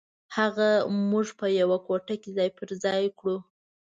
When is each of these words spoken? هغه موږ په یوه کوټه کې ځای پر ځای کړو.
هغه 0.35 0.69
موږ 1.09 1.27
په 1.39 1.47
یوه 1.59 1.77
کوټه 1.87 2.15
کې 2.21 2.29
ځای 2.37 2.49
پر 2.57 2.69
ځای 2.83 3.03
کړو. 3.19 3.37